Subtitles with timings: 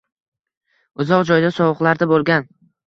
[1.05, 2.55] Uzoq joyda, sovuqlarda bo‘lgan.